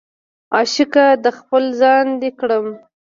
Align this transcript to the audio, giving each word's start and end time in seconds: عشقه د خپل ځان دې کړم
عشقه 0.57 1.05
د 1.23 1.25
خپل 1.37 1.63
ځان 1.81 2.05
دې 2.21 2.31
کړم 2.39 2.67